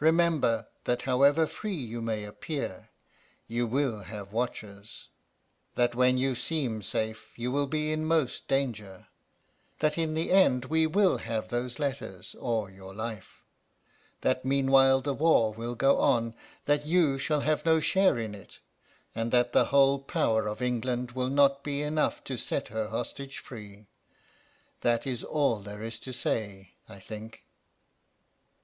Remember 0.00 0.66
that 0.82 1.02
however 1.02 1.46
free 1.46 1.76
you 1.76 2.02
may 2.02 2.24
appear 2.24 2.88
you 3.46 3.68
will 3.68 4.00
have 4.00 4.32
watchers, 4.32 5.10
that 5.76 5.94
when 5.94 6.18
you 6.18 6.34
seem 6.34 6.82
safe 6.82 7.30
you 7.36 7.52
will 7.52 7.68
be 7.68 7.92
in 7.92 8.04
most 8.04 8.48
danger, 8.48 9.06
that 9.78 9.96
in 9.96 10.14
the 10.14 10.32
end 10.32 10.64
we 10.64 10.88
will 10.88 11.18
have 11.18 11.50
those 11.50 11.78
letters 11.78 12.34
or 12.40 12.68
your 12.68 12.92
life; 12.92 13.44
that 14.22 14.44
meanwhile 14.44 15.00
the 15.00 15.14
war 15.14 15.52
will 15.52 15.76
go 15.76 16.00
on, 16.00 16.34
that 16.64 16.84
you 16.84 17.16
shall 17.16 17.42
have 17.42 17.64
no 17.64 17.78
share 17.78 18.18
in 18.18 18.34
it, 18.34 18.58
and 19.14 19.30
that 19.30 19.52
the 19.52 19.66
whole 19.66 20.00
power 20.00 20.48
of 20.48 20.60
England 20.60 21.12
will 21.12 21.30
not 21.30 21.62
be 21.62 21.80
enough 21.80 22.24
to 22.24 22.36
set 22.36 22.66
her 22.74 22.88
hostage 22.88 23.38
free. 23.38 23.86
That 24.80 25.06
is 25.06 25.22
all 25.22 25.60
there 25.60 25.84
is 25.84 26.00
to 26.00 26.12
say, 26.12 26.72
I 26.88 26.98
think.... 26.98 27.44